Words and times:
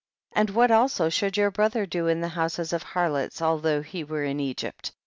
And 0.31 0.49
what 0.49 0.71
also 0.71 1.09
should 1.09 1.37
your 1.37 1.51
bro 1.51 1.69
ther 1.69 1.85
do 1.85 2.07
in 2.07 2.21
the 2.21 2.29
houses 2.29 2.73
of 2.73 2.81
harlots, 2.81 3.39
al 3.39 3.59
though 3.59 3.83
he 3.83 4.03
were 4.03 4.23
in 4.23 4.39
Egypt? 4.39 4.93